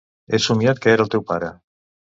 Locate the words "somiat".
0.45-0.81